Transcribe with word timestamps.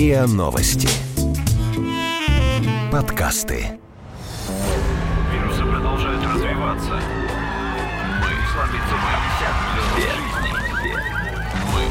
РИА 0.00 0.26
Новости. 0.26 0.88
Подкасты. 2.90 3.78
Вирусы 5.30 5.62
продолжают 5.62 6.24
развиваться. 6.24 6.98
Мы 8.22 8.30
сломиться 8.50 8.96
мы 9.04 9.12
все. 9.36 10.08
Мы. 11.74 11.84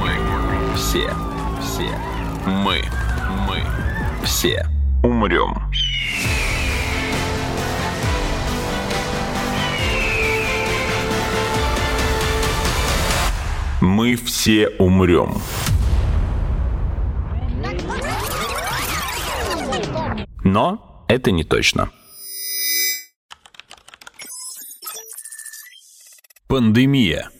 Мы. 0.00 0.76
Все. 0.76 1.08
Все. 1.62 1.88
Мы. 2.46 2.82
Мы. 3.46 3.62
Все. 4.24 4.66
Умрем. 5.04 5.54
Мы 13.80 14.16
все 14.16 14.68
умрем. 14.80 15.40
Но 20.56 21.04
это 21.06 21.32
не 21.32 21.44
точно. 21.44 21.90
Пандемия. 26.48 27.30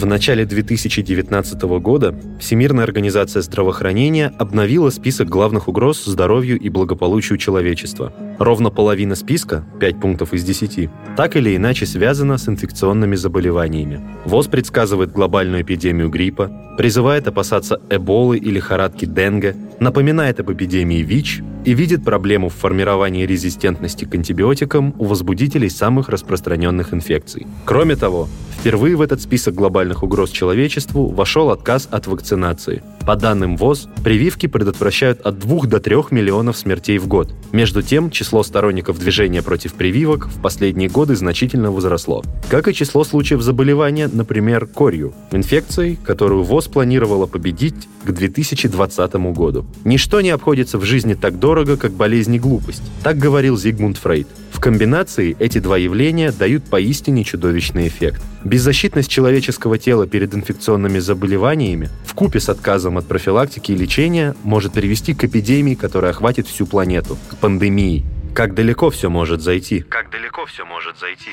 В 0.00 0.06
начале 0.06 0.46
2019 0.46 1.62
года 1.78 2.18
Всемирная 2.38 2.84
организация 2.84 3.42
здравоохранения 3.42 4.32
обновила 4.38 4.88
список 4.88 5.28
главных 5.28 5.68
угроз 5.68 6.02
здоровью 6.06 6.58
и 6.58 6.70
благополучию 6.70 7.36
человечества. 7.36 8.10
Ровно 8.38 8.70
половина 8.70 9.14
списка, 9.14 9.62
5 9.78 10.00
пунктов 10.00 10.32
из 10.32 10.42
10, 10.42 10.88
так 11.18 11.36
или 11.36 11.54
иначе 11.54 11.84
связана 11.84 12.38
с 12.38 12.48
инфекционными 12.48 13.14
заболеваниями. 13.14 14.00
ВОЗ 14.24 14.46
предсказывает 14.46 15.12
глобальную 15.12 15.64
эпидемию 15.64 16.08
гриппа, 16.08 16.50
призывает 16.78 17.28
опасаться 17.28 17.78
эболы 17.90 18.38
и 18.38 18.50
лихорадки 18.50 19.04
Денге, 19.04 19.54
напоминает 19.80 20.40
об 20.40 20.50
эпидемии 20.50 21.02
ВИЧ 21.02 21.42
и 21.64 21.74
видит 21.74 22.04
проблему 22.04 22.48
в 22.48 22.54
формировании 22.54 23.26
резистентности 23.26 24.04
к 24.04 24.14
антибиотикам 24.14 24.94
у 24.98 25.04
возбудителей 25.04 25.70
самых 25.70 26.08
распространенных 26.08 26.94
инфекций. 26.94 27.46
Кроме 27.64 27.96
того, 27.96 28.28
Впервые 28.60 28.94
в 28.94 29.00
этот 29.00 29.22
список 29.22 29.54
глобальных 29.54 30.02
угроз 30.02 30.28
человечеству 30.28 31.06
вошел 31.06 31.48
отказ 31.48 31.88
от 31.90 32.06
вакцинации. 32.06 32.82
По 33.06 33.16
данным 33.16 33.56
ВОЗ, 33.56 33.88
прививки 34.04 34.46
предотвращают 34.46 35.20
от 35.22 35.38
2 35.38 35.66
до 35.66 35.80
3 35.80 35.96
миллионов 36.10 36.56
смертей 36.56 36.98
в 36.98 37.08
год. 37.08 37.32
Между 37.52 37.82
тем, 37.82 38.10
число 38.10 38.42
сторонников 38.42 38.98
движения 38.98 39.42
против 39.42 39.74
прививок 39.74 40.28
в 40.28 40.40
последние 40.40 40.88
годы 40.88 41.16
значительно 41.16 41.72
возросло. 41.72 42.22
Как 42.48 42.68
и 42.68 42.74
число 42.74 43.04
случаев 43.04 43.42
заболевания, 43.42 44.08
например, 44.12 44.66
корью, 44.66 45.14
инфекцией, 45.32 45.96
которую 45.96 46.44
ВОЗ 46.44 46.68
планировала 46.68 47.26
победить 47.26 47.88
к 48.04 48.12
2020 48.12 49.14
году. 49.32 49.66
Ничто 49.84 50.20
не 50.20 50.30
обходится 50.30 50.78
в 50.78 50.84
жизни 50.84 51.14
так 51.14 51.38
дорого, 51.38 51.76
как 51.76 51.92
болезнь 51.92 52.34
и 52.34 52.38
глупость. 52.38 52.82
Так 53.02 53.18
говорил 53.18 53.56
Зигмунд 53.56 53.96
Фрейд. 53.96 54.28
В 54.60 54.62
комбинации 54.62 55.34
эти 55.38 55.58
два 55.58 55.78
явления 55.78 56.32
дают 56.32 56.64
поистине 56.64 57.24
чудовищный 57.24 57.88
эффект. 57.88 58.20
Беззащитность 58.44 59.08
человеческого 59.08 59.78
тела 59.78 60.06
перед 60.06 60.34
инфекционными 60.34 60.98
заболеваниями 60.98 61.88
в 62.04 62.12
купе 62.12 62.40
с 62.40 62.50
отказом 62.50 62.98
от 62.98 63.06
профилактики 63.08 63.72
и 63.72 63.74
лечения 63.74 64.34
может 64.42 64.74
привести 64.74 65.14
к 65.14 65.24
эпидемии, 65.24 65.74
которая 65.74 66.10
охватит 66.10 66.46
всю 66.46 66.66
планету, 66.66 67.16
к 67.30 67.38
пандемии. 67.38 68.04
Как 68.34 68.54
далеко 68.54 68.90
все 68.90 69.08
может 69.08 69.40
зайти? 69.40 69.80
Как 69.80 70.10
далеко 70.10 70.44
все 70.44 70.66
может 70.66 70.98
зайти? 70.98 71.30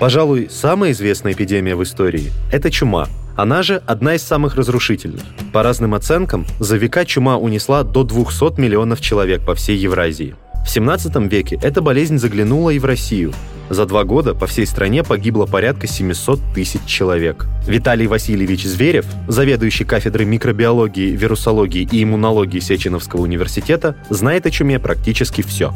Пожалуй, 0.00 0.48
самая 0.50 0.90
известная 0.90 1.32
эпидемия 1.32 1.76
в 1.76 1.84
истории– 1.84 2.32
это 2.52 2.72
чума. 2.72 3.06
Она 3.36 3.62
же 3.62 3.80
одна 3.86 4.16
из 4.16 4.24
самых 4.24 4.56
разрушительных. 4.56 5.22
По 5.52 5.62
разным 5.62 5.94
оценкам, 5.94 6.44
за 6.58 6.76
века 6.76 7.04
чума 7.04 7.38
унесла 7.38 7.84
до 7.84 8.02
200 8.02 8.60
миллионов 8.60 9.00
человек 9.00 9.44
по 9.46 9.54
всей 9.54 9.76
Евразии. 9.76 10.34
В 10.64 10.70
17 10.70 11.14
веке 11.30 11.58
эта 11.62 11.82
болезнь 11.82 12.18
заглянула 12.18 12.70
и 12.70 12.78
в 12.78 12.86
Россию. 12.86 13.32
За 13.68 13.86
два 13.86 14.04
года 14.04 14.34
по 14.34 14.46
всей 14.46 14.66
стране 14.66 15.04
погибло 15.04 15.46
порядка 15.46 15.86
700 15.86 16.40
тысяч 16.54 16.80
человек. 16.86 17.46
Виталий 17.66 18.06
Васильевич 18.06 18.64
Зверев, 18.64 19.06
заведующий 19.28 19.84
кафедрой 19.84 20.26
микробиологии, 20.26 21.16
вирусологии 21.16 21.88
и 21.90 22.02
иммунологии 22.02 22.60
Сеченовского 22.60 23.22
университета, 23.22 23.96
знает 24.10 24.46
о 24.46 24.50
чуме 24.50 24.78
практически 24.78 25.42
все 25.42 25.72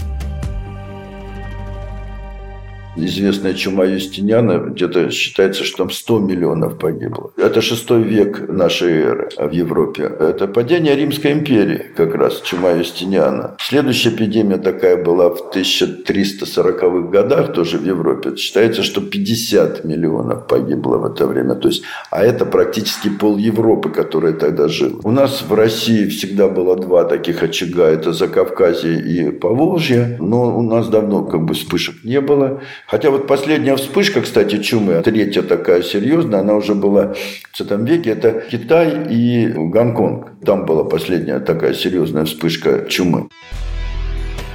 известная 3.05 3.55
чума 3.55 3.85
Юстиниана, 3.85 4.59
где-то 4.59 5.11
считается, 5.11 5.65
что 5.65 5.79
там 5.79 5.91
100 5.91 6.19
миллионов 6.19 6.79
погибло. 6.79 7.33
Это 7.37 7.61
шестой 7.61 8.03
век 8.03 8.49
нашей 8.49 8.93
эры 8.93 9.29
в 9.37 9.51
Европе. 9.51 10.05
Это 10.05 10.47
падение 10.47 10.97
Римской 10.97 11.33
империи, 11.33 11.87
как 11.97 12.15
раз 12.15 12.41
чума 12.41 12.71
Юстиниана. 12.71 13.57
Следующая 13.61 14.11
эпидемия 14.11 14.59
такая 14.59 15.03
была 15.03 15.31
в 15.31 15.55
1340-х 15.55 17.11
годах, 17.11 17.53
тоже 17.53 17.79
в 17.79 17.85
Европе. 17.85 18.37
Считается, 18.37 18.83
что 18.83 19.01
50 19.01 19.85
миллионов 19.85 20.47
погибло 20.47 20.99
в 20.99 21.07
это 21.07 21.27
время. 21.27 21.55
То 21.55 21.69
есть, 21.69 21.83
а 22.11 22.25
это 22.25 22.45
практически 22.45 23.09
пол 23.09 23.37
Европы, 23.39 23.91
которая 23.91 24.33
тогда 24.33 24.69
жила. 24.69 25.01
У 25.05 25.11
нас 25.11 25.43
в 25.49 25.55
России 25.55 26.09
всегда 26.09 26.49
было 26.49 26.77
два 26.77 27.05
таких 27.05 27.43
очага. 27.43 27.85
Это 27.89 28.13
Закавказье 28.13 29.01
и 29.01 29.31
Поволжье. 29.31 30.17
Но 30.21 30.57
у 30.57 30.63
нас 30.63 30.89
давно 30.89 31.25
как 31.25 31.45
бы 31.45 31.55
вспышек 31.55 32.05
не 32.05 32.21
было. 32.21 32.61
Хотя 32.89 33.11
вот 33.11 33.27
последняя 33.27 33.77
вспышка, 33.77 34.23
кстати, 34.23 34.63
чумы, 34.63 35.03
третья 35.03 35.43
такая 35.43 35.83
серьезная, 35.83 36.41
она 36.41 36.55
уже 36.55 36.75
была 36.75 37.15
в 37.53 37.57
20 37.59 37.87
веке, 37.87 38.11
это 38.11 38.43
Китай 38.51 39.07
и 39.11 39.47
Гонконг. 39.49 40.41
Там 40.43 40.65
была 40.65 40.85
последняя 40.85 41.39
такая 41.39 41.75
серьезная 41.75 42.25
вспышка 42.25 42.87
чумы. 42.89 43.29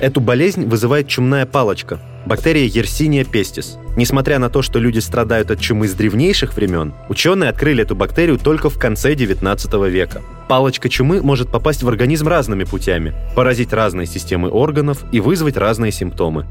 Эту 0.01 0.19
болезнь 0.19 0.65
вызывает 0.65 1.07
чумная 1.07 1.45
палочка– 1.45 1.99
бактерия 2.25 2.67
Yersinia 2.67 3.23
pestis. 3.23 3.77
Несмотря 3.95 4.39
на 4.39 4.49
то, 4.49 4.63
что 4.63 4.79
люди 4.79 4.97
страдают 4.97 5.51
от 5.51 5.59
чумы 5.59 5.87
с 5.87 5.93
древнейших 5.93 6.55
времен, 6.55 6.91
ученые 7.09 7.51
открыли 7.51 7.83
эту 7.83 7.95
бактерию 7.95 8.39
только 8.39 8.71
в 8.71 8.79
конце 8.79 9.13
19 9.13 9.73
века. 9.91 10.23
Палочка 10.47 10.89
чумы 10.89 11.21
может 11.21 11.51
попасть 11.51 11.83
в 11.83 11.87
организм 11.87 12.27
разными 12.27 12.63
путями, 12.63 13.13
поразить 13.35 13.73
разные 13.73 14.07
системы 14.07 14.49
органов 14.49 15.05
и 15.11 15.19
вызвать 15.19 15.55
разные 15.55 15.91
симптомы. 15.91 16.47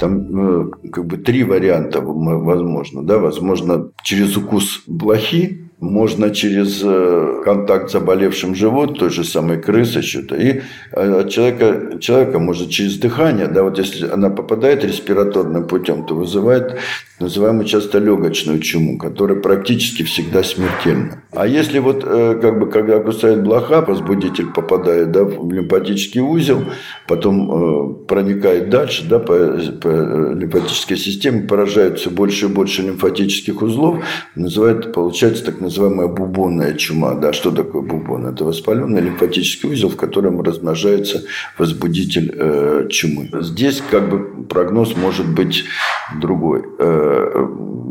Там 0.00 0.64
э, 0.64 0.70
как 0.90 1.06
бы 1.06 1.18
три 1.18 1.44
варианта 1.44 2.00
возможно. 2.00 3.02
Да? 3.02 3.18
Возможно, 3.18 3.90
через 4.02 4.36
укус 4.36 4.82
блохи, 4.86 5.70
можно 5.80 6.30
через 6.30 6.82
э, 6.84 7.42
контакт 7.42 7.88
с 7.88 7.92
заболевшим 7.92 8.54
живот, 8.54 8.98
той 8.98 9.10
же 9.10 9.24
самой 9.24 9.60
крысы 9.60 10.02
что-то, 10.02 10.36
и 10.36 10.60
э, 10.92 11.20
от 11.20 11.30
человека, 11.30 11.98
человека 11.98 12.38
может 12.38 12.68
через 12.68 12.98
дыхание, 12.98 13.46
да, 13.46 13.62
вот 13.62 13.78
если 13.78 14.06
она 14.06 14.28
попадает 14.28 14.84
респираторным 14.84 15.66
путем, 15.66 16.04
то 16.04 16.14
вызывает 16.14 16.78
называемую 17.18 17.64
часто 17.64 17.98
легочную 17.98 18.60
чуму, 18.60 18.98
которая 18.98 19.40
практически 19.40 20.02
всегда 20.02 20.42
смертельна. 20.42 21.22
А 21.32 21.46
если 21.46 21.78
вот 21.78 22.02
э, 22.04 22.38
как 22.40 22.58
бы 22.58 22.68
когда 22.68 22.98
кусает 22.98 23.42
блоха, 23.42 23.82
возбудитель 23.82 24.46
попадает 24.46 25.12
да, 25.12 25.24
в 25.24 25.52
лимфатический 25.52 26.20
узел, 26.20 26.64
потом 27.06 28.04
проникает 28.06 28.70
дальше 28.70 29.06
да, 29.08 29.18
по, 29.18 29.34
по 29.80 29.88
лимфатической 29.88 30.96
системе, 30.96 31.46
поражает 31.46 31.98
все 31.98 32.10
больше 32.10 32.46
и 32.46 32.48
больше 32.48 32.82
лимфатических 32.82 33.62
узлов, 33.62 34.04
называют, 34.34 34.92
получается 34.92 35.44
так 35.44 35.60
называемая 35.60 36.08
бубонная 36.08 36.74
чума. 36.74 37.14
Да, 37.14 37.32
что 37.32 37.50
такое 37.50 37.82
бубон? 37.82 38.26
Это 38.26 38.44
воспаленный 38.44 39.00
лимфатический 39.00 39.68
узел, 39.68 39.88
в 39.88 39.96
котором 39.96 40.40
размножается 40.40 41.22
возбудитель 41.58 42.34
э, 42.34 42.88
чумы. 42.90 43.30
Здесь 43.40 43.82
как 43.88 44.08
бы 44.08 44.44
прогноз 44.48 44.96
может 44.96 45.28
быть 45.32 45.64
другой, 46.20 46.64
э, 46.78 47.46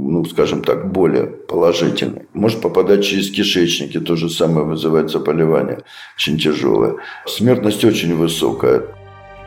ну, 0.09 0.25
скажем 0.25 0.63
так, 0.63 0.91
более 0.91 1.25
положительный. 1.25 2.23
Может 2.33 2.61
попадать 2.61 3.03
через 3.03 3.29
кишечники, 3.29 3.99
то 3.99 4.15
же 4.15 4.29
самое 4.29 4.65
вызывает 4.65 5.09
заболевание, 5.09 5.79
очень 6.15 6.37
тяжелое. 6.37 6.95
Смертность 7.25 7.85
очень 7.85 8.15
высокая. 8.15 8.83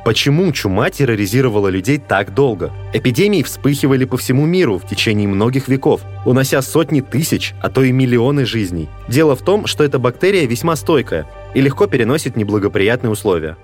Почему 0.04 0.50
чума 0.50 0.90
терроризировала 0.90 1.68
людей 1.68 1.98
так 1.98 2.34
долго? 2.34 2.72
Эпидемии 2.92 3.42
вспыхивали 3.42 4.04
по 4.04 4.16
всему 4.16 4.46
миру 4.46 4.78
в 4.78 4.88
течение 4.88 5.28
многих 5.28 5.68
веков, 5.68 6.00
унося 6.26 6.60
сотни 6.60 7.00
тысяч, 7.00 7.54
а 7.60 7.70
то 7.70 7.82
и 7.84 7.92
миллионы 7.92 8.44
жизней. 8.44 8.88
Дело 9.08 9.36
в 9.36 9.42
том, 9.42 9.66
что 9.66 9.84
эта 9.84 10.00
бактерия 10.00 10.46
весьма 10.46 10.74
стойкая 10.74 11.26
и 11.54 11.60
легко 11.60 11.86
переносит 11.86 12.36
неблагоприятные 12.36 13.12
условия 13.12 13.56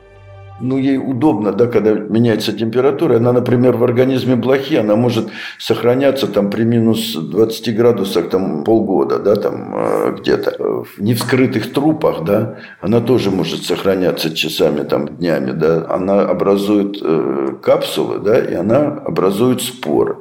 ну, 0.61 0.79
ей 0.79 0.99
удобно, 0.99 1.53
да, 1.53 1.67
когда 1.67 1.93
меняется 1.93 2.53
температура. 2.53 3.17
Она, 3.17 3.33
например, 3.33 3.77
в 3.77 3.85
организме 3.85 4.37
блохи, 4.37 4.75
она 4.75 4.97
может 4.97 5.29
сохраняться 5.59 6.27
там 6.27 6.51
при 6.51 6.65
минус 6.65 7.15
20 7.15 7.77
градусах 7.77 8.29
там 8.31 8.65
полгода, 8.65 9.19
да, 9.19 9.37
там 9.37 9.75
э, 9.75 10.17
где-то. 10.19 10.85
В 10.85 10.99
невскрытых 10.99 11.73
трупах, 11.73 12.25
да, 12.25 12.59
она 12.81 13.01
тоже 13.01 13.31
может 13.31 13.65
сохраняться 13.65 14.35
часами, 14.35 14.83
там, 14.85 15.17
днями, 15.17 15.53
да. 15.53 15.87
Она 15.89 16.23
образует 16.23 16.99
э, 17.03 17.55
капсулы, 17.63 18.19
да, 18.19 18.39
и 18.39 18.55
она 18.55 18.99
образует 19.05 19.63
споры. 19.63 20.17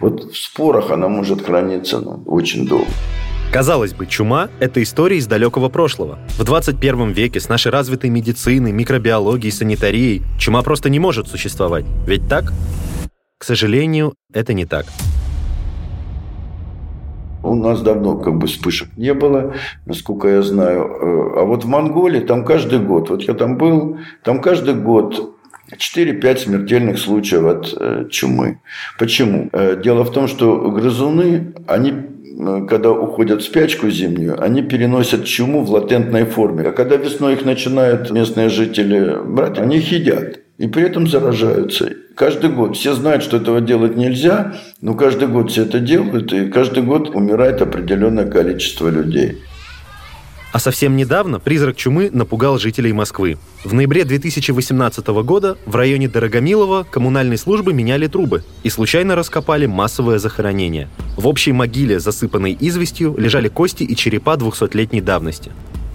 Вот 0.00 0.32
в 0.32 0.36
спорах 0.36 0.90
она 0.90 1.08
может 1.08 1.44
храниться 1.44 2.00
ну, 2.00 2.22
очень 2.26 2.66
долго. 2.66 2.86
Казалось 3.52 3.94
бы, 3.94 4.06
чума– 4.06 4.48
это 4.60 4.80
история 4.80 5.16
из 5.16 5.26
далекого 5.26 5.68
прошлого. 5.68 6.20
В 6.38 6.44
21 6.44 7.10
веке 7.10 7.40
с 7.40 7.48
нашей 7.48 7.72
развитой 7.72 8.08
медициной, 8.08 8.70
микробиологией, 8.70 9.50
санитарией 9.50 10.22
чума 10.38 10.62
просто 10.62 10.88
не 10.88 11.00
может 11.00 11.26
существовать. 11.26 11.84
Ведь 12.06 12.28
так? 12.28 12.52
К 13.38 13.44
сожалению, 13.44 14.14
это 14.32 14.54
не 14.54 14.66
так. 14.66 14.86
У 17.42 17.56
нас 17.56 17.82
давно 17.82 18.18
как 18.18 18.38
бы 18.38 18.46
вспышек 18.46 18.96
не 18.96 19.14
было, 19.14 19.52
насколько 19.84 20.28
я 20.28 20.42
знаю. 20.42 20.84
Э, 20.84 21.40
а 21.40 21.44
вот 21.44 21.64
в 21.64 21.66
Монголии 21.66 22.20
там 22.20 22.44
каждый 22.44 22.78
год, 22.78 23.10
вот 23.10 23.22
я 23.22 23.34
там 23.34 23.56
был, 23.56 23.98
там 24.22 24.40
каждый 24.40 24.74
год 24.74 25.34
4-5 25.72 26.36
смертельных 26.36 26.98
случаев 26.98 27.44
от 27.46 27.74
э, 27.80 28.04
чумы. 28.10 28.60
Почему? 28.96 29.48
Э, 29.52 29.80
дело 29.82 30.04
в 30.04 30.12
том, 30.12 30.28
что 30.28 30.70
грызуны, 30.70 31.54
они 31.66 31.94
когда 32.68 32.90
уходят 32.90 33.42
в 33.42 33.44
спячку 33.44 33.90
зимнюю, 33.90 34.42
они 34.42 34.62
переносят 34.62 35.24
чуму 35.24 35.62
в 35.62 35.70
латентной 35.70 36.24
форме. 36.24 36.68
А 36.68 36.72
когда 36.72 36.96
весной 36.96 37.34
их 37.34 37.44
начинают 37.44 38.10
местные 38.10 38.48
жители 38.48 39.16
брать, 39.24 39.58
они 39.58 39.78
их 39.78 39.90
едят. 39.92 40.40
И 40.58 40.68
при 40.68 40.82
этом 40.82 41.06
заражаются. 41.06 41.90
Каждый 42.14 42.50
год. 42.50 42.76
Все 42.76 42.92
знают, 42.94 43.22
что 43.22 43.38
этого 43.38 43.60
делать 43.62 43.96
нельзя, 43.96 44.54
но 44.82 44.94
каждый 44.94 45.28
год 45.28 45.50
все 45.50 45.62
это 45.62 45.80
делают, 45.80 46.32
и 46.32 46.50
каждый 46.50 46.82
год 46.82 47.14
умирает 47.14 47.62
определенное 47.62 48.26
количество 48.26 48.88
людей. 48.88 49.38
А 50.52 50.58
совсем 50.58 50.96
недавно 50.96 51.38
призрак 51.38 51.76
чумы 51.76 52.10
напугал 52.12 52.58
жителей 52.58 52.92
Москвы. 52.92 53.38
В 53.64 53.72
ноябре 53.72 54.04
2018 54.04 55.06
года 55.22 55.56
в 55.64 55.76
районе 55.76 56.08
Дорогомилова 56.08 56.84
коммунальные 56.90 57.38
службы 57.38 57.72
меняли 57.72 58.08
трубы 58.08 58.42
и 58.64 58.70
случайно 58.70 59.14
раскопали 59.14 59.66
массовое 59.66 60.18
захоронение. 60.18 60.88
В 61.16 61.28
общей 61.28 61.52
могиле, 61.52 62.00
засыпанной 62.00 62.56
известью, 62.58 63.14
лежали 63.16 63.48
кости 63.48 63.84
и 63.84 63.94
черепа 63.94 64.34
200-летней 64.34 65.00
давности. 65.00 65.52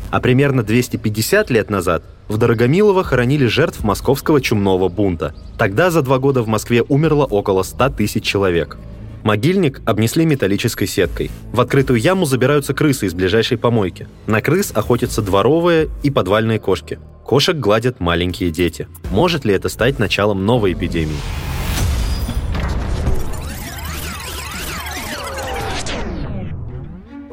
А 0.10 0.22
примерно 0.22 0.64
250 0.64 1.50
лет 1.50 1.70
назад 1.70 2.04
в 2.30 2.38
Дорогомилово 2.38 3.04
хоронили 3.04 3.48
жертв 3.48 3.84
московского 3.84 4.40
чумного 4.40 4.88
бунта. 4.88 5.36
Тогда 5.58 5.92
за 5.92 6.02
два 6.02 6.18
года 6.18 6.42
в 6.42 6.48
Москве 6.48 6.82
умерло 6.88 7.26
около 7.26 7.64
100 7.64 7.90
тысяч 7.90 8.24
человек. 8.24 8.78
Могильник 9.26 9.82
обнесли 9.88 10.24
металлической 10.24 10.86
сеткой. 10.86 11.32
В 11.52 11.60
открытую 11.60 12.00
яму 12.00 12.26
забираются 12.26 12.76
крысы 12.76 13.08
из 13.08 13.16
ближайшей 13.16 13.58
помойки. 13.58 14.08
На 14.28 14.40
крыс 14.40 14.72
охотятся 14.72 15.24
дворовые 15.24 15.90
и 16.04 16.12
подвальные 16.12 16.60
кошки. 16.60 17.00
Кошек 17.24 17.56
гладят 17.56 18.00
маленькие 18.00 18.52
дети. 18.52 18.88
Может 19.10 19.44
ли 19.44 19.52
это 19.56 19.68
стать 19.68 19.98
началом 19.98 20.46
новой 20.46 20.74
эпидемии? 20.74 21.18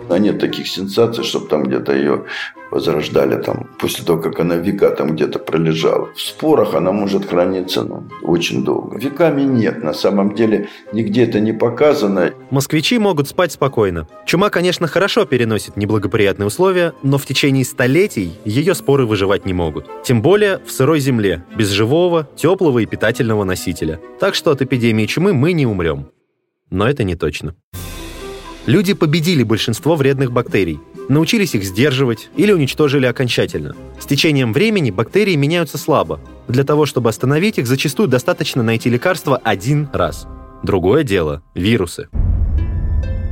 А 0.09 0.19
нет 0.19 0.41
таких 0.41 0.69
сенсаций, 0.69 1.25
чтобы 1.25 1.49
там 1.49 1.65
где-то 1.65 1.95
ее 1.95 2.25
возрождали 2.73 3.41
там, 3.41 3.69
после 3.79 4.05
того, 4.05 4.21
как 4.21 4.41
она 4.41 4.57
века 4.57 4.91
там 4.91 5.15
где-то 5.15 5.39
пролежала. 5.39 6.09
В 6.15 6.21
спорах 6.21 6.75
она 6.75 6.91
может 6.91 7.29
храниться 7.29 7.85
ну, 7.85 8.05
очень 8.23 8.65
долго. 8.65 8.99
Веками 8.99 9.43
нет, 9.43 9.83
на 9.83 9.93
самом 9.93 10.35
деле 10.35 10.69
нигде 10.93 11.25
это 11.25 11.39
не 11.39 11.53
показано. 11.53 12.33
Москвичи 12.51 12.99
могут 12.99 13.29
спать 13.29 13.53
спокойно. 13.53 14.09
Чума, 14.25 14.49
конечно, 14.49 14.87
хорошо 14.87 15.27
переносит 15.27 15.77
неблагоприятные 15.77 16.47
условия, 16.47 16.95
но 17.03 17.19
в 17.19 17.27
течение 17.27 17.65
столетий 17.65 18.33
ее 18.45 18.75
споры 18.75 19.07
выживать 19.07 19.45
не 19.45 19.53
могут. 19.53 19.87
Тем 20.03 20.23
более 20.23 20.59
в 20.65 20.73
сырой 20.73 21.01
земле, 21.01 21.45
без 21.55 21.69
живого, 21.69 22.29
теплого 22.37 22.79
и 22.79 22.87
питательного 22.87 23.45
носителя. 23.45 24.01
Так 24.19 24.35
что 24.35 24.51
от 24.51 24.63
эпидемии 24.63 25.07
чумы 25.07 25.35
мы 25.35 25.53
не 25.53 25.67
умрем. 25.67 26.09
Но 26.71 26.89
это 26.89 27.05
не 27.05 27.17
точно. 27.17 27.55
Люди 28.65 28.95
победили 28.95 29.43
большинство 29.43 29.97
вредных 29.97 30.31
бактерий, 30.31 30.79
научились 31.09 31.55
их 31.55 31.65
сдерживать 31.65 32.31
или 32.37 32.53
уничтожили 32.53 33.07
окончательно. 33.07 33.75
С 33.99 34.07
течением 34.07 34.53
времени 34.53 34.91
бактерии 34.91 35.35
меняются 35.35 35.79
слабо. 35.79 36.21
Для 36.49 36.65
того, 36.65 36.87
чтобы 36.87 37.11
остановить 37.11 37.59
их, 37.59 37.67
зачастую 37.67 38.09
достаточно 38.09 38.63
найти 38.63 38.91
лекарство 38.91 39.37
один 39.37 39.89
раз. 39.93 40.27
Другое 40.63 41.03
дело– 41.03 41.43
вирусы. 41.55 42.09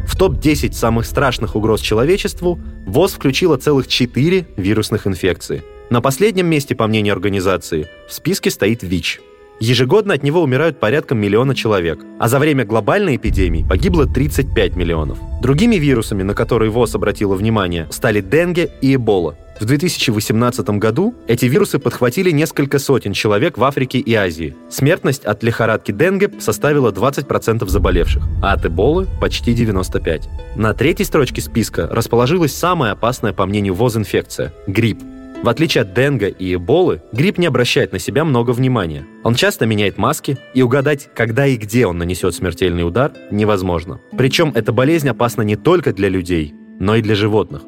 В 0.06 0.16
топ-10 0.16 0.72
самых 0.72 1.06
страшных 1.06 1.56
угроз 1.56 1.80
человечеству 1.80 2.58
ВОЗ 2.86 3.12
включила 3.12 3.56
целых 3.56 3.86
4 3.86 4.48
вирусных 4.56 5.06
инфекции. 5.06 5.62
На 5.88 6.00
последнем 6.00 6.46
месте, 6.46 6.74
по 6.74 6.86
мнению 6.86 7.14
организации, 7.14 7.88
в 8.08 8.12
списке 8.12 8.50
стоит 8.50 8.82
ВИЧ– 8.82 9.20
Ежегодно 9.60 10.14
от 10.14 10.22
него 10.22 10.42
умирают 10.42 10.80
порядка 10.80 11.14
миллиона 11.14 11.54
человек, 11.54 12.00
а 12.18 12.28
за 12.28 12.38
время 12.38 12.64
глобальной 12.64 13.16
эпидемии 13.16 13.62
погибло 13.62 14.06
35 14.06 14.74
миллионов. 14.74 15.18
Другими 15.42 15.76
вирусами, 15.76 16.22
на 16.22 16.32
которые 16.32 16.70
ВОЗ 16.70 16.94
обратила 16.94 17.34
внимание, 17.34 17.86
стали 17.90 18.22
денге 18.22 18.70
и 18.80 18.94
эбола. 18.94 19.36
В 19.60 19.66
2018 19.66 20.66
году 20.78 21.14
эти 21.26 21.44
вирусы 21.44 21.78
подхватили 21.78 22.30
несколько 22.30 22.78
сотен 22.78 23.12
человек 23.12 23.58
в 23.58 23.64
Африке 23.64 23.98
и 23.98 24.14
Азии. 24.14 24.56
Смертность 24.70 25.26
от 25.26 25.42
лихорадки 25.42 25.92
денге 25.92 26.30
составила 26.40 26.90
20% 26.90 27.68
заболевших, 27.68 28.22
а 28.42 28.54
от 28.54 28.64
эболы– 28.64 29.06
почти 29.20 29.52
95%. 29.52 30.22
На 30.56 30.72
третьей 30.72 31.04
строчке 31.04 31.42
списка 31.42 31.86
расположилась 31.90 32.56
самая 32.56 32.92
опасная, 32.92 33.34
по 33.34 33.44
мнению 33.44 33.74
ВОЗ, 33.74 33.98
инфекция– 33.98 34.54
грипп. 34.66 35.02
В 35.42 35.48
отличие 35.48 35.82
от 35.82 35.94
денга 35.94 36.26
и 36.26 36.54
эболы, 36.54 37.00
грипп 37.12 37.38
не 37.38 37.46
обращает 37.46 37.92
на 37.92 37.98
себя 37.98 38.26
много 38.26 38.50
внимания. 38.50 39.06
Он 39.24 39.34
часто 39.34 39.64
меняет 39.64 39.96
маски, 39.96 40.36
и 40.52 40.60
угадать, 40.60 41.08
когда 41.14 41.46
и 41.46 41.56
где 41.56 41.86
он 41.86 41.96
нанесет 41.96 42.34
смертельный 42.34 42.86
удар, 42.86 43.12
невозможно. 43.30 44.00
Причем 44.18 44.52
эта 44.54 44.72
болезнь 44.72 45.08
опасна 45.08 45.40
не 45.40 45.56
только 45.56 45.94
для 45.94 46.10
людей, 46.10 46.54
но 46.78 46.96
и 46.96 47.00
для 47.00 47.14
животных. 47.14 47.62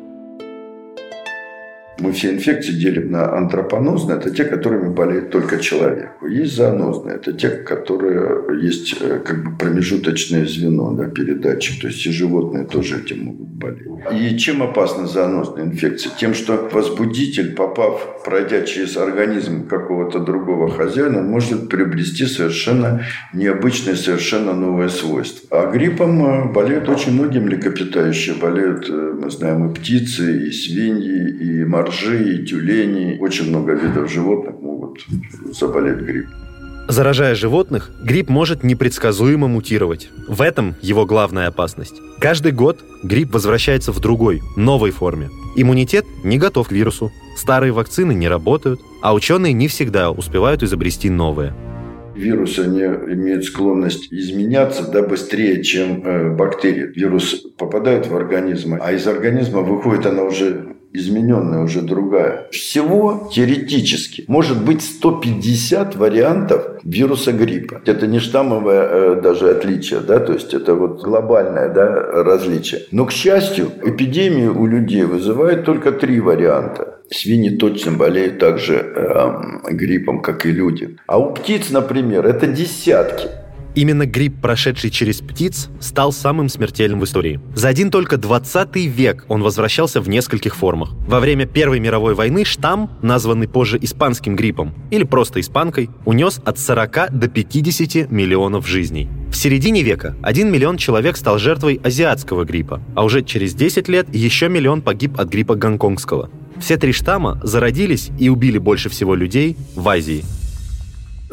Мы 1.98 2.12
все 2.12 2.32
инфекции 2.32 2.72
делим 2.72 3.12
на 3.12 3.36
антропонозные, 3.36 4.16
это 4.16 4.30
те, 4.30 4.44
которыми 4.44 4.88
болеет 4.92 5.30
только 5.30 5.58
человек. 5.58 6.10
Есть 6.28 6.56
зоонозные, 6.56 7.16
это 7.16 7.32
те, 7.32 7.50
которые 7.50 8.62
есть 8.62 8.96
э, 9.00 9.20
как 9.24 9.44
бы 9.44 9.56
промежуточное 9.56 10.46
звено, 10.46 10.92
да, 10.92 11.04
передатчик, 11.04 11.82
то 11.82 11.88
есть 11.88 12.06
и 12.06 12.10
животные 12.10 12.64
тоже 12.64 13.00
этим 13.00 13.24
могут 13.24 13.48
болеть. 13.48 13.86
И 14.10 14.36
чем 14.38 14.62
опасна 14.62 15.06
зоонозная 15.06 15.64
инфекция? 15.64 16.12
Тем, 16.18 16.34
что 16.34 16.68
возбудитель, 16.72 17.54
попав, 17.54 18.22
пройдя 18.24 18.62
через 18.62 18.96
организм 18.96 19.66
какого-то 19.68 20.18
другого 20.18 20.70
хозяина, 20.70 21.20
может 21.20 21.68
приобрести 21.68 22.26
совершенно 22.26 23.02
необычное, 23.34 23.96
совершенно 23.96 24.54
новое 24.54 24.88
свойство. 24.88 25.46
А 25.50 25.70
гриппом 25.70 26.24
э, 26.24 26.52
болеют 26.52 26.88
очень 26.88 27.12
многие 27.12 27.40
млекопитающие. 27.40 28.34
Болеют, 28.34 28.88
э, 28.88 29.14
мы 29.20 29.30
знаем, 29.30 29.70
и 29.70 29.74
птицы, 29.74 30.48
и 30.48 30.50
свиньи, 30.50 31.30
и 31.30 31.64
моржи 31.64 31.81
моржи, 31.82 32.44
тюлени, 32.44 33.18
очень 33.20 33.48
много 33.48 33.72
видов 33.72 34.10
животных 34.10 34.54
могут 34.60 35.04
заболеть 35.52 35.98
гриппом. 35.98 36.34
Заражая 36.88 37.34
животных, 37.34 37.90
грипп 38.02 38.28
может 38.28 38.64
непредсказуемо 38.64 39.48
мутировать. 39.48 40.10
В 40.28 40.42
этом 40.42 40.74
его 40.82 41.06
главная 41.06 41.46
опасность. 41.46 41.94
Каждый 42.18 42.52
год 42.52 42.80
грипп 43.04 43.32
возвращается 43.32 43.92
в 43.92 44.00
другой, 44.00 44.42
новой 44.56 44.90
форме. 44.90 45.30
Иммунитет 45.56 46.04
не 46.24 46.38
готов 46.38 46.68
к 46.68 46.72
вирусу, 46.72 47.12
старые 47.36 47.72
вакцины 47.72 48.12
не 48.12 48.28
работают, 48.28 48.80
а 49.00 49.14
ученые 49.14 49.52
не 49.52 49.68
всегда 49.68 50.10
успевают 50.10 50.62
изобрести 50.62 51.08
новые. 51.08 51.54
Вирусы 52.14 52.60
они 52.60 52.82
имеют 52.82 53.44
склонность 53.44 54.12
изменяться 54.12 54.90
да, 54.90 55.02
быстрее, 55.02 55.62
чем 55.62 56.04
э, 56.04 56.34
бактерии. 56.34 56.92
Вирус 56.94 57.46
попадает 57.56 58.06
в 58.06 58.14
организм, 58.14 58.76
а 58.78 58.92
из 58.92 59.06
организма 59.06 59.60
выходит 59.60 60.04
она 60.04 60.24
уже 60.24 60.76
измененная 60.92 61.62
уже 61.62 61.80
другая. 61.82 62.48
Всего 62.50 63.30
теоретически 63.32 64.24
может 64.28 64.62
быть 64.62 64.82
150 64.82 65.96
вариантов 65.96 66.80
вируса 66.84 67.32
гриппа. 67.32 67.80
Это 67.86 68.06
не 68.06 68.18
штаммовое 68.18 68.88
э, 68.90 69.20
даже 69.22 69.50
отличие, 69.50 70.00
да, 70.00 70.20
то 70.20 70.32
есть 70.32 70.54
это 70.54 70.74
вот 70.74 71.02
глобальное 71.02 71.68
да, 71.68 71.88
различие. 72.22 72.82
Но, 72.90 73.06
к 73.06 73.12
счастью, 73.12 73.70
эпидемию 73.84 74.58
у 74.58 74.66
людей 74.66 75.04
вызывает 75.04 75.64
только 75.64 75.92
три 75.92 76.20
варианта. 76.20 76.98
Свиньи 77.10 77.56
точно 77.56 77.92
болеют 77.92 78.38
также 78.38 78.74
э, 78.74 79.72
гриппом, 79.72 80.22
как 80.22 80.46
и 80.46 80.52
люди. 80.52 80.96
А 81.06 81.18
у 81.18 81.32
птиц, 81.34 81.70
например, 81.70 82.26
это 82.26 82.46
десятки. 82.46 83.28
Именно 83.74 84.04
грипп, 84.04 84.40
прошедший 84.40 84.90
через 84.90 85.20
птиц, 85.20 85.68
стал 85.80 86.12
самым 86.12 86.48
смертельным 86.48 87.00
в 87.00 87.04
истории. 87.04 87.40
За 87.54 87.68
один 87.68 87.90
только 87.90 88.18
20 88.18 88.76
век 88.76 89.24
он 89.28 89.42
возвращался 89.42 90.00
в 90.00 90.08
нескольких 90.08 90.54
формах. 90.56 90.90
Во 91.06 91.20
время 91.20 91.46
Первой 91.46 91.80
мировой 91.80 92.14
войны 92.14 92.44
штамм, 92.44 92.90
названный 93.02 93.48
позже 93.48 93.78
испанским 93.80 94.36
гриппом 94.36 94.74
или 94.90 95.04
просто 95.04 95.40
испанкой, 95.40 95.88
унес 96.04 96.40
от 96.44 96.58
40 96.58 97.18
до 97.18 97.28
50 97.28 98.10
миллионов 98.10 98.66
жизней. 98.66 99.08
В 99.30 99.36
середине 99.36 99.82
века 99.82 100.14
1 100.22 100.52
миллион 100.52 100.76
человек 100.76 101.16
стал 101.16 101.38
жертвой 101.38 101.80
азиатского 101.82 102.44
гриппа, 102.44 102.82
а 102.94 103.04
уже 103.04 103.22
через 103.22 103.54
10 103.54 103.88
лет 103.88 104.14
еще 104.14 104.50
миллион 104.50 104.82
погиб 104.82 105.18
от 105.18 105.28
гриппа 105.30 105.54
гонконгского. 105.54 106.30
Все 106.60 106.76
три 106.76 106.92
штамма 106.92 107.40
зародились 107.42 108.10
и 108.18 108.28
убили 108.28 108.58
больше 108.58 108.90
всего 108.90 109.14
людей 109.14 109.56
в 109.74 109.88
Азии– 109.88 110.22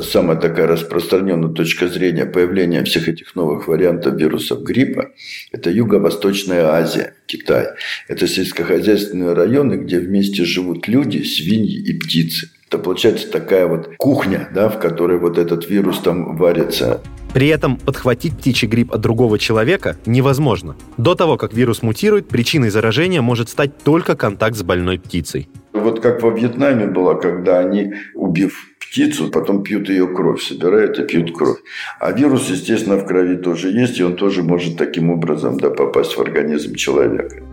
Самая 0.01 0.37
такая 0.37 0.67
распространенная 0.67 1.49
точка 1.49 1.87
зрения 1.87 2.25
появления 2.25 2.83
всех 2.83 3.09
этих 3.09 3.35
новых 3.35 3.67
вариантов 3.67 4.15
вирусов 4.15 4.63
гриппа– 4.63 5.09
это 5.51 5.69
Юго-Восточная 5.69 6.67
Азия, 6.67 7.13
Китай. 7.25 7.67
Это 8.07 8.25
сельскохозяйственные 8.27 9.33
районы, 9.33 9.73
где 9.75 9.99
вместе 9.99 10.45
живут 10.45 10.87
люди, 10.87 11.23
свиньи 11.23 11.81
и 11.81 11.93
птицы. 11.99 12.49
Это 12.67 12.77
получается 12.77 13.29
такая 13.29 13.67
вот 13.67 13.89
кухня, 13.97 14.47
да, 14.53 14.69
в 14.69 14.79
которой 14.79 15.19
вот 15.19 15.37
этот 15.37 15.69
вирус 15.69 15.99
там 15.99 16.37
варится. 16.37 17.01
При 17.33 17.47
этом 17.47 17.77
подхватить 17.77 18.37
птичий 18.37 18.67
грипп 18.67 18.93
от 18.93 19.01
другого 19.01 19.37
человека 19.37 19.97
невозможно. 20.05 20.75
До 20.97 21.13
того, 21.13 21.35
как 21.37 21.53
вирус 21.53 21.83
мутирует, 21.83 22.27
причиной 22.27 22.69
заражения 22.69 23.21
может 23.21 23.49
стать 23.49 23.77
только 23.83 24.15
контакт 24.15 24.55
с 24.55 24.63
больной 24.63 24.97
птицей. 24.97 25.49
Вот 25.73 25.99
как 25.99 26.21
во 26.21 26.29
Вьетнаме 26.31 26.87
было, 26.87 27.15
когда 27.15 27.59
они, 27.59 27.93
убив 28.15 28.68
птицу, 28.89 29.29
потом 29.29 29.63
пьют 29.63 29.89
ее 29.89 30.07
кровь, 30.07 30.41
собирают 30.41 30.99
и 30.99 31.03
пьют 31.03 31.37
кровь. 31.37 31.59
А 31.99 32.11
вирус, 32.11 32.49
естественно, 32.49 32.97
в 32.97 33.05
крови 33.05 33.37
тоже 33.37 33.69
есть, 33.69 33.99
и 33.99 34.03
он 34.03 34.15
тоже 34.15 34.43
может 34.43 34.77
таким 34.77 35.09
образом 35.09 35.57
да, 35.59 35.69
попасть 35.69 36.17
в 36.17 36.21
организм 36.21 36.75
человека. 36.75 37.48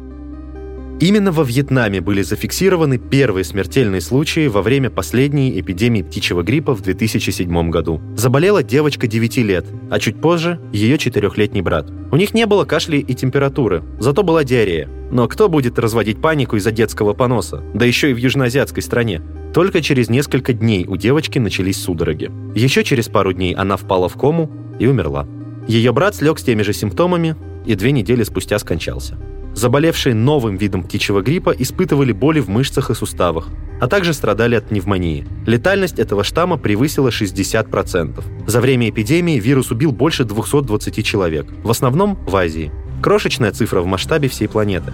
Именно 0.98 1.30
во 1.30 1.44
Вьетнаме 1.44 2.00
были 2.00 2.22
зафиксированы 2.22 2.96
первые 2.96 3.44
смертельные 3.44 4.00
случаи 4.00 4.46
во 4.46 4.62
время 4.62 4.88
последней 4.88 5.60
эпидемии 5.60 6.00
птичьего 6.00 6.42
гриппа 6.42 6.74
в 6.74 6.80
2007 6.80 7.70
году. 7.70 8.00
Заболела 8.16 8.62
девочка 8.62 9.06
9 9.06 9.36
лет, 9.38 9.66
а 9.90 9.98
чуть 9.98 10.18
позже 10.18 10.58
ее 10.72 10.96
четырехлетний 10.96 11.60
брат. 11.60 11.90
У 12.10 12.16
них 12.16 12.32
не 12.32 12.46
было 12.46 12.64
кашля 12.64 12.98
и 12.98 13.14
температуры, 13.14 13.82
зато 13.98 14.22
была 14.22 14.42
диарея. 14.42 14.88
Но 15.10 15.28
кто 15.28 15.50
будет 15.50 15.78
разводить 15.78 16.22
панику 16.22 16.56
из-за 16.56 16.70
детского 16.70 17.12
поноса? 17.12 17.62
Да 17.74 17.84
еще 17.84 18.10
и 18.10 18.14
в 18.14 18.16
южноазиатской 18.16 18.82
стране. 18.82 19.20
Только 19.52 19.82
через 19.82 20.08
несколько 20.08 20.54
дней 20.54 20.86
у 20.86 20.96
девочки 20.96 21.38
начались 21.38 21.76
судороги. 21.76 22.30
Еще 22.54 22.84
через 22.84 23.08
пару 23.08 23.34
дней 23.34 23.54
она 23.54 23.76
впала 23.76 24.08
в 24.08 24.16
кому 24.16 24.50
и 24.78 24.86
умерла. 24.86 25.28
Ее 25.68 25.92
брат 25.92 26.14
слег 26.14 26.38
с 26.38 26.42
теми 26.42 26.62
же 26.62 26.72
симптомами 26.72 27.36
и 27.66 27.74
две 27.74 27.92
недели 27.92 28.22
спустя 28.22 28.58
скончался. 28.58 29.18
Заболевшие 29.56 30.14
новым 30.14 30.58
видом 30.58 30.82
птичьего 30.84 31.22
гриппа 31.22 31.48
испытывали 31.48 32.12
боли 32.12 32.40
в 32.40 32.48
мышцах 32.50 32.90
и 32.90 32.94
суставах, 32.94 33.48
а 33.80 33.88
также 33.88 34.12
страдали 34.12 34.54
от 34.54 34.68
пневмонии. 34.68 35.26
Летальность 35.46 35.98
этого 35.98 36.24
штамма 36.24 36.58
превысила 36.58 37.08
60%. 37.08 38.22
За 38.46 38.60
время 38.60 38.90
эпидемии 38.90 39.40
вирус 39.40 39.70
убил 39.70 39.92
больше 39.92 40.24
220 40.24 41.02
человек, 41.02 41.46
в 41.64 41.70
основном 41.70 42.16
в 42.16 42.36
Азии. 42.36 42.70
Крошечная 43.02 43.50
цифра 43.50 43.80
в 43.80 43.86
масштабе 43.86 44.28
всей 44.28 44.46
планеты. 44.46 44.92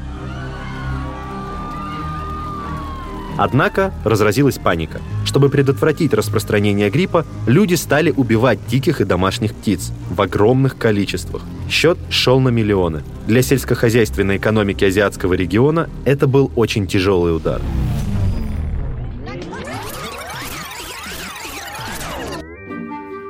Однако 3.36 3.92
разразилась 4.04 4.58
паника. 4.58 5.00
Чтобы 5.32 5.48
предотвратить 5.48 6.12
распространение 6.12 6.90
гриппа, 6.90 7.24
люди 7.46 7.72
стали 7.72 8.10
убивать 8.14 8.58
диких 8.66 9.00
и 9.00 9.04
домашних 9.04 9.54
птиц 9.54 9.90
в 10.10 10.20
огромных 10.20 10.76
количествах. 10.76 11.40
Счет 11.70 11.96
шел 12.10 12.38
на 12.38 12.50
миллионы. 12.50 13.02
Для 13.26 13.40
сельскохозяйственной 13.40 14.36
экономики 14.36 14.84
азиатского 14.84 15.32
региона 15.32 15.88
это 16.04 16.26
был 16.26 16.52
очень 16.54 16.86
тяжелый 16.86 17.34
удар. 17.34 17.62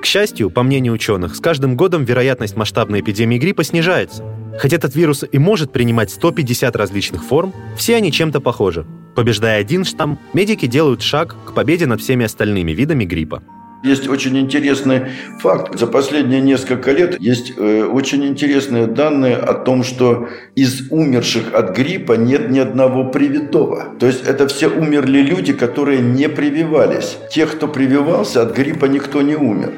К 0.03 0.05
счастью, 0.05 0.51
по 0.51 0.65
мнению 0.65 0.95
ученых, 0.95 1.37
с 1.37 1.41
каждым 1.41 1.77
годом 1.77 2.03
вероятность 2.03 2.57
масштабной 2.57 2.99
эпидемии 2.99 3.39
гриппа 3.39 3.63
снижается. 3.63 4.25
Хотя 4.59 4.75
этот 4.75 4.97
вирус 4.97 5.25
и 5.31 5.39
может 5.39 5.71
принимать 5.71 6.11
150 6.11 6.75
различных 6.75 7.23
форм, 7.23 7.55
все 7.77 7.95
они 7.95 8.11
чем-то 8.11 8.41
похожи. 8.41 8.85
Побеждая 9.15 9.61
один 9.61 9.85
штамм, 9.85 10.19
медики 10.33 10.67
делают 10.67 11.03
шаг 11.03 11.37
к 11.45 11.53
победе 11.53 11.87
над 11.87 12.01
всеми 12.01 12.25
остальными 12.25 12.73
видами 12.73 13.05
гриппа. 13.05 13.43
Есть 13.85 14.09
очень 14.09 14.39
интересный 14.39 15.09
факт. 15.41 15.77
За 15.79 15.89
последние 15.89 16.41
несколько 16.41 16.93
лет 16.93 17.21
есть 17.21 17.53
э, 17.57 17.83
очень 17.83 18.25
интересные 18.25 18.87
данные 18.87 19.37
о 19.37 19.55
том, 19.55 19.83
что 19.83 20.29
из 20.55 20.89
умерших 20.91 21.53
от 21.53 21.77
гриппа 21.77 22.13
нет 22.13 22.49
ни 22.49 22.61
одного 22.61 23.11
привитого. 23.11 23.93
То 23.99 24.07
есть 24.07 24.25
это 24.25 24.47
все 24.47 24.69
умерли 24.69 25.19
люди, 25.19 25.53
которые 25.53 26.01
не 26.01 26.29
прививались. 26.29 27.19
Тех, 27.33 27.57
кто 27.57 27.67
прививался, 27.67 28.43
от 28.43 28.57
гриппа 28.57 28.87
никто 28.87 29.21
не 29.21 29.35
умер. 29.35 29.73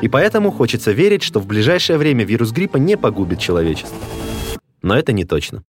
И 0.00 0.08
поэтому 0.08 0.50
хочется 0.50 0.92
верить, 0.92 1.22
что 1.22 1.38
в 1.38 1.46
ближайшее 1.46 1.98
время 1.98 2.24
вирус 2.24 2.52
гриппа 2.52 2.78
не 2.78 2.96
погубит 2.96 3.38
человечество. 3.38 3.96
Но 4.80 4.96
это 4.96 5.12
не 5.12 5.24
точно. 5.24 5.62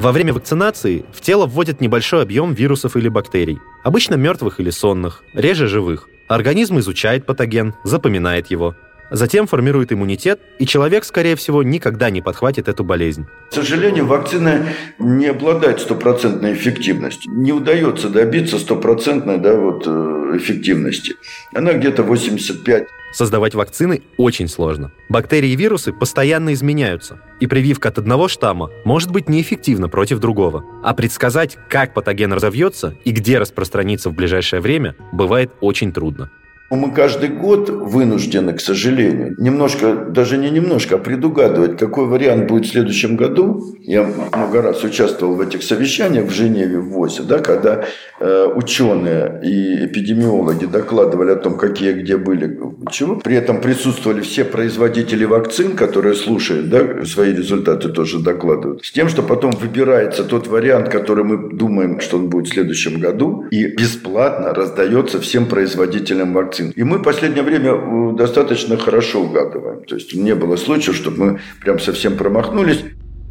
Во 0.00 0.12
время 0.12 0.32
вакцинации 0.32 1.04
в 1.12 1.20
тело 1.20 1.44
вводят 1.44 1.82
небольшой 1.82 2.22
объем 2.22 2.54
вирусов 2.54 2.96
или 2.96 3.10
бактерий, 3.10 3.58
обычно 3.84 4.14
мертвых 4.14 4.58
или 4.58 4.70
сонных, 4.70 5.22
реже 5.34 5.66
живых. 5.68 6.08
Организм 6.26 6.78
изучает 6.78 7.26
патоген, 7.26 7.74
запоминает 7.84 8.46
его, 8.46 8.74
затем 9.10 9.46
формирует 9.46 9.92
иммунитет, 9.92 10.40
и 10.58 10.64
человек, 10.64 11.04
скорее 11.04 11.36
всего, 11.36 11.62
никогда 11.62 12.08
не 12.08 12.22
подхватит 12.22 12.66
эту 12.66 12.82
болезнь. 12.82 13.26
К 13.50 13.54
сожалению, 13.56 14.06
вакцина 14.06 14.68
не 14.98 15.26
обладает 15.26 15.80
стопроцентной 15.80 16.54
эффективностью. 16.54 17.30
Не 17.34 17.52
удается 17.52 18.08
добиться 18.08 18.58
стопроцентной 18.58 19.36
да, 19.36 19.54
вот, 19.54 19.82
э, 19.86 20.36
эффективности. 20.38 21.16
Она 21.52 21.74
где-то 21.74 22.04
85. 22.04 22.86
Создавать 23.12 23.54
вакцины 23.54 24.02
очень 24.16 24.48
сложно. 24.48 24.92
Бактерии 25.08 25.50
и 25.50 25.56
вирусы 25.56 25.92
постоянно 25.92 26.52
изменяются, 26.52 27.20
и 27.40 27.46
прививка 27.46 27.88
от 27.88 27.98
одного 27.98 28.28
штамма 28.28 28.70
может 28.84 29.10
быть 29.10 29.28
неэффективна 29.28 29.88
против 29.88 30.20
другого. 30.20 30.64
А 30.82 30.94
предсказать, 30.94 31.58
как 31.68 31.94
патоген 31.94 32.32
разовьется 32.32 32.96
и 33.04 33.10
где 33.10 33.38
распространится 33.38 34.10
в 34.10 34.14
ближайшее 34.14 34.60
время, 34.60 34.94
бывает 35.12 35.52
очень 35.60 35.92
трудно. 35.92 36.30
Мы 36.70 36.92
каждый 36.92 37.30
год 37.30 37.68
вынуждены, 37.68 38.52
к 38.52 38.60
сожалению, 38.60 39.34
немножко, 39.38 39.92
даже 39.92 40.38
не 40.38 40.50
немножко, 40.50 40.94
а 40.94 40.98
предугадывать, 40.98 41.76
какой 41.76 42.06
вариант 42.06 42.46
будет 42.46 42.66
в 42.66 42.70
следующем 42.70 43.16
году. 43.16 43.74
Я 43.80 44.08
много 44.32 44.62
раз 44.62 44.84
участвовал 44.84 45.34
в 45.34 45.40
этих 45.40 45.64
совещаниях 45.64 46.26
в 46.26 46.30
Женеве, 46.30 46.78
в 46.78 46.90
ВОЗе, 46.90 47.24
да, 47.24 47.40
когда 47.40 47.86
э, 48.20 48.46
ученые 48.54 49.40
и 49.42 49.86
эпидемиологи 49.86 50.66
докладывали 50.66 51.32
о 51.32 51.36
том, 51.36 51.58
какие 51.58 51.92
где 51.92 52.16
были, 52.16 52.56
чего. 52.92 53.16
При 53.16 53.34
этом 53.34 53.60
присутствовали 53.60 54.20
все 54.20 54.44
производители 54.44 55.24
вакцин, 55.24 55.74
которые 55.74 56.14
слушают, 56.14 56.70
да, 56.70 57.04
свои 57.04 57.32
результаты 57.34 57.88
тоже 57.88 58.20
докладывают. 58.20 58.84
С 58.84 58.92
тем, 58.92 59.08
что 59.08 59.22
потом 59.22 59.50
выбирается 59.50 60.22
тот 60.22 60.46
вариант, 60.46 60.88
который 60.88 61.24
мы 61.24 61.52
думаем, 61.52 61.98
что 61.98 62.16
он 62.18 62.28
будет 62.28 62.46
в 62.46 62.52
следующем 62.52 63.00
году, 63.00 63.46
и 63.50 63.66
бесплатно 63.66 64.54
раздается 64.54 65.20
всем 65.20 65.46
производителям 65.46 66.32
вакцин 66.32 66.59
вакцин. 66.60 66.72
И 66.76 66.84
мы 66.84 66.98
в 66.98 67.02
последнее 67.02 67.42
время 67.42 67.72
э, 67.72 68.16
достаточно 68.16 68.76
хорошо 68.76 69.22
угадываем. 69.22 69.84
То 69.84 69.94
есть 69.96 70.14
не 70.14 70.34
было 70.34 70.56
случаев, 70.56 70.96
чтобы 70.96 71.16
мы 71.16 71.40
прям 71.60 71.78
совсем 71.78 72.16
промахнулись. 72.16 72.84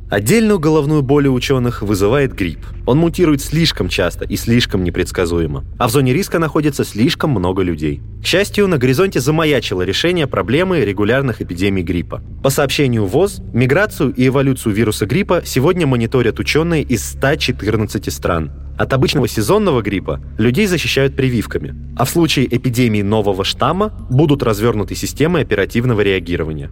Отдельную 0.10 0.58
головную 0.58 1.04
боль 1.04 1.28
у 1.28 1.34
ученых 1.34 1.84
вызывает 1.84 2.34
грипп. 2.34 2.66
Он 2.88 2.98
мутирует 2.98 3.42
слишком 3.42 3.90
часто 3.90 4.26
и 4.26 4.38
слишком 4.38 4.84
непредсказуемо. 4.84 5.64
А 5.78 5.88
в 5.88 5.92
зоне 5.92 6.14
риска 6.14 6.40
находится 6.40 6.84
слишком 6.84 7.30
много 7.30 7.62
людей. 7.62 8.02
К 8.24 8.26
счастью, 8.26 8.68
на 8.68 8.80
горизонте 8.80 9.20
замаячило 9.20 9.84
решение 9.84 10.26
проблемы 10.26 10.80
регулярных 10.80 11.44
эпидемий 11.44 11.84
гриппа. 11.84 12.24
По 12.42 12.50
сообщению 12.50 13.06
ВОЗ, 13.06 13.42
миграцию 13.54 14.12
и 14.12 14.26
эволюцию 14.26 14.74
вируса 14.74 15.06
гриппа 15.06 15.44
сегодня 15.46 15.86
мониторят 15.86 16.40
ученые 16.40 16.82
из 16.82 17.08
114 17.08 18.12
стран. 18.12 18.52
От 18.80 18.94
обычного 18.94 19.28
сезонного 19.28 19.84
гриппа 19.84 20.20
людей 20.40 20.66
защищают 20.66 21.16
прививками, 21.16 21.76
а 21.96 22.06
в 22.06 22.10
случае 22.10 22.48
эпидемии 22.48 23.04
нового 23.04 23.44
штамма 23.44 23.92
будут 24.10 24.42
развернуты 24.42 24.96
системы 24.96 25.42
оперативного 25.42 26.02
реагирования. 26.02 26.72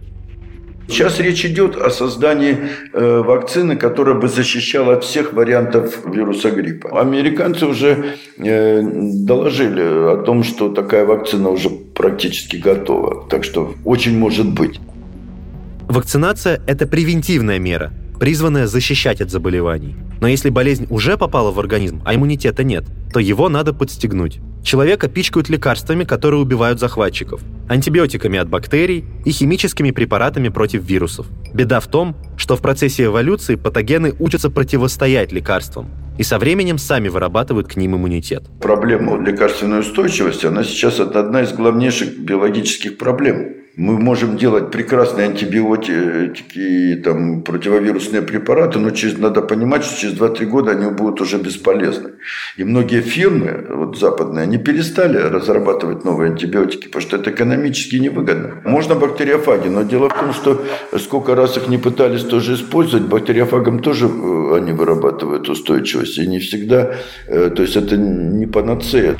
Сейчас 0.88 1.20
речь 1.20 1.44
идет 1.44 1.76
о 1.76 1.90
создании 1.90 2.56
э, 2.94 3.18
вакцины, 3.20 3.76
которая 3.76 4.14
бы 4.14 4.26
защищала 4.26 4.94
от 4.94 5.04
всех 5.04 5.34
вариантов 5.34 5.98
вируса 6.06 6.50
гриппа. 6.50 6.98
Американцы 7.00 7.66
уже 7.66 8.14
э, 8.38 8.82
доложили 8.82 9.82
о 9.82 10.22
том, 10.24 10.42
что 10.42 10.70
такая 10.70 11.04
вакцина 11.04 11.50
уже 11.50 11.68
практически 11.68 12.56
готова. 12.56 13.28
Так 13.28 13.44
что 13.44 13.74
очень 13.84 14.18
может 14.18 14.46
быть. 14.46 14.80
Вакцинация– 15.88 16.62
это 16.66 16.86
превентивная 16.86 17.58
мера, 17.58 17.92
призванная 18.18 18.66
защищать 18.66 19.20
от 19.20 19.30
заболеваний. 19.30 19.94
Но 20.22 20.26
если 20.26 20.48
болезнь 20.48 20.86
уже 20.88 21.18
попала 21.18 21.52
в 21.52 21.60
организм, 21.60 22.00
а 22.06 22.14
иммунитета 22.14 22.64
нет, 22.64 22.84
то 23.12 23.20
его 23.20 23.50
надо 23.50 23.74
подстегнуть. 23.74 24.40
Человека 24.62 25.08
пичкают 25.08 25.48
лекарствами, 25.48 26.04
которые 26.04 26.40
убивают 26.40 26.78
захватчиков, 26.78 27.40
антибиотиками 27.68 28.38
от 28.38 28.48
бактерий 28.48 29.04
и 29.24 29.30
химическими 29.30 29.90
препаратами 29.90 30.48
против 30.48 30.84
вирусов. 30.84 31.26
Беда 31.54 31.80
в 31.80 31.86
том, 31.86 32.16
что 32.36 32.56
в 32.56 32.60
процессе 32.60 33.04
эволюции 33.04 33.54
патогены 33.54 34.14
учатся 34.18 34.50
противостоять 34.50 35.32
лекарствам 35.32 35.90
и 36.18 36.24
со 36.24 36.38
временем 36.38 36.78
сами 36.78 37.08
вырабатывают 37.08 37.68
к 37.68 37.76
ним 37.76 37.94
иммунитет. 37.96 38.44
Проблема 38.60 39.22
лекарственной 39.24 39.80
устойчивости, 39.80 40.46
она 40.46 40.64
сейчас 40.64 40.98
одна 41.00 41.42
из 41.42 41.52
главнейших 41.52 42.18
биологических 42.18 42.98
проблем 42.98 43.57
Мы 43.78 43.96
можем 43.96 44.36
делать 44.36 44.72
прекрасные 44.72 45.28
антибиотики, 45.28 47.00
там, 47.04 47.42
противовирусные 47.42 48.22
препараты, 48.22 48.80
но 48.80 48.90
через, 48.90 49.18
надо 49.18 49.40
понимать, 49.40 49.84
что 49.84 50.00
через 50.00 50.18
2-3 50.18 50.46
года 50.46 50.72
они 50.72 50.90
будут 50.90 51.20
уже 51.20 51.38
бесполезны. 51.38 52.10
И 52.56 52.64
многие 52.64 53.02
фирмы 53.02 53.66
вот, 53.70 53.96
западные, 53.96 54.42
они 54.42 54.58
перестали 54.58 55.18
разрабатывать 55.18 56.04
новые 56.04 56.32
антибиотики, 56.32 56.86
потому 56.86 57.02
что 57.02 57.16
это 57.18 57.30
экономически 57.30 57.94
невыгодно. 57.96 58.62
Можно 58.64 58.96
бактериофаги, 58.96 59.68
но 59.68 59.84
дело 59.84 60.08
в 60.08 60.14
том, 60.18 60.32
что 60.32 60.60
сколько 60.98 61.36
раз 61.36 61.56
их 61.56 61.68
не 61.68 61.78
пытались 61.78 62.24
тоже 62.24 62.54
использовать, 62.54 63.06
бактериофагам 63.06 63.78
тоже 63.78 64.06
э, 64.06 64.56
они 64.56 64.72
вырабатывают 64.72 65.48
устойчивость. 65.48 66.18
И 66.18 66.26
не 66.26 66.40
всегда, 66.40 66.96
э, 67.28 67.50
то 67.54 67.62
есть 67.62 67.76
это 67.76 67.96
не 67.96 68.46
панацея. 68.46 69.14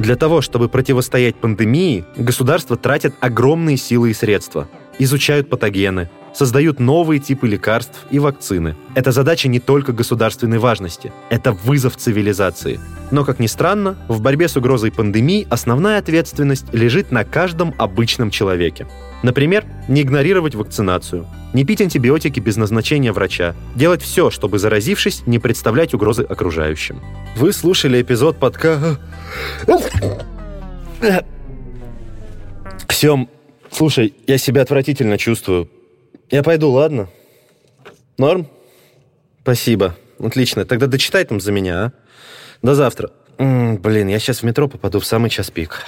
Для 0.00 0.16
того, 0.16 0.40
чтобы 0.40 0.70
противостоять 0.70 1.36
пандемии, 1.36 2.06
государства 2.16 2.78
тратят 2.78 3.14
огромные 3.20 3.76
силы 3.76 4.12
и 4.12 4.14
средства. 4.14 4.66
Изучают 4.98 5.50
патогены, 5.50 6.08
создают 6.34 6.80
новые 6.80 7.20
типы 7.20 7.48
лекарств 7.48 8.06
и 8.10 8.18
вакцины. 8.18 8.76
Это 8.94 9.12
задача 9.12 9.48
не 9.48 9.60
только 9.60 9.92
государственной 9.92 10.58
важности, 10.58 11.12
это 11.28 11.52
вызов 11.52 11.96
цивилизации. 11.96 12.80
Но, 13.10 13.24
как 13.24 13.40
ни 13.40 13.46
странно, 13.46 13.96
в 14.08 14.20
борьбе 14.20 14.48
с 14.48 14.56
угрозой 14.56 14.92
пандемии 14.92 15.46
основная 15.50 15.98
ответственность 15.98 16.72
лежит 16.72 17.10
на 17.10 17.24
каждом 17.24 17.74
обычном 17.78 18.30
человеке. 18.30 18.86
Например, 19.22 19.64
не 19.88 20.02
игнорировать 20.02 20.54
вакцинацию, 20.54 21.26
не 21.52 21.64
пить 21.64 21.80
антибиотики 21.82 22.40
без 22.40 22.56
назначения 22.56 23.12
врача, 23.12 23.54
делать 23.74 24.02
все, 24.02 24.30
чтобы, 24.30 24.58
заразившись, 24.58 25.26
не 25.26 25.38
представлять 25.38 25.92
угрозы 25.92 26.22
окружающим. 26.22 27.00
Вы 27.36 27.52
слушали 27.52 28.00
эпизод 28.00 28.38
подка... 28.38 28.98
Сем, 32.88 33.30
слушай, 33.70 34.14
я 34.26 34.36
себя 34.36 34.60
отвратительно 34.60 35.16
чувствую. 35.16 35.70
Я 36.30 36.44
пойду, 36.44 36.70
ладно? 36.70 37.08
Норм? 38.16 38.46
Спасибо. 39.42 39.96
Отлично. 40.20 40.64
Тогда 40.64 40.86
дочитай 40.86 41.24
там 41.24 41.40
за 41.40 41.50
меня, 41.50 41.86
а? 41.86 41.92
До 42.62 42.74
завтра. 42.74 43.10
М-м, 43.38 43.78
блин, 43.78 44.06
я 44.08 44.18
сейчас 44.20 44.40
в 44.40 44.42
метро 44.44 44.68
попаду 44.68 45.00
в 45.00 45.06
самый 45.06 45.28
час 45.28 45.50
пик. 45.50 45.84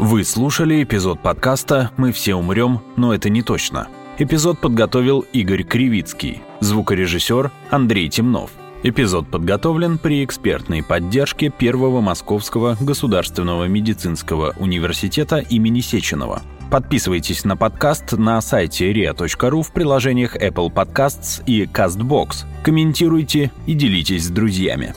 Вы 0.00 0.24
слушали 0.24 0.82
эпизод 0.82 1.22
подкаста 1.22 1.92
«Мы 1.96 2.12
все 2.12 2.34
умрем, 2.34 2.82
но 2.96 3.14
это 3.14 3.30
не 3.30 3.42
точно». 3.42 3.88
Эпизод 4.16 4.60
подготовил 4.60 5.24
Игорь 5.32 5.64
Кривицкий, 5.64 6.40
звукорежиссер 6.60 7.50
Андрей 7.70 8.08
Темнов. 8.08 8.52
Эпизод 8.84 9.28
подготовлен 9.28 9.98
при 9.98 10.24
экспертной 10.24 10.84
поддержке 10.84 11.50
Первого 11.50 12.00
Московского 12.00 12.76
государственного 12.80 13.64
медицинского 13.64 14.54
университета 14.60 15.38
имени 15.38 15.80
Сеченова. 15.80 16.42
Подписывайтесь 16.70 17.44
на 17.44 17.56
подкаст 17.56 18.12
на 18.12 18.40
сайте 18.40 18.92
ria.ru 18.92 19.62
в 19.62 19.72
приложениях 19.72 20.36
Apple 20.36 20.72
Podcasts 20.72 21.42
и 21.44 21.64
CastBox. 21.64 22.44
Комментируйте 22.62 23.50
и 23.66 23.74
делитесь 23.74 24.26
с 24.26 24.30
друзьями. 24.30 24.94